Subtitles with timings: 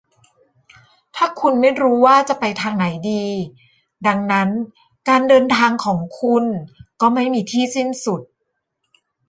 [1.15, 3.23] ถ้าคุณไม่รู้ว่าจะไปทางไหนดี
[4.07, 4.49] ดังนั้น
[5.09, 6.45] การเดินทางของคุณ
[7.01, 8.21] ก็ไม่มีที่สิ้นสุด